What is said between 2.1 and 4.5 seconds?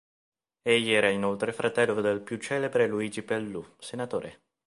più celebre Luigi Pelloux, senatore.